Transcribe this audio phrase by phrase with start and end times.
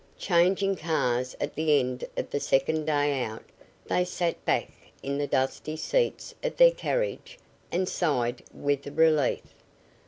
[0.17, 3.43] Changing cars at the end of the second day out,
[3.85, 4.67] they sat back
[5.03, 7.37] in the dusty seats of their carriage
[7.71, 9.43] and sighed with relief.